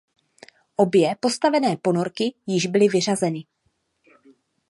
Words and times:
Obě 0.75 1.15
postavené 1.19 1.77
ponorky 1.77 2.33
již 2.47 2.67
byly 2.67 2.87
vyřazeny. 2.87 3.43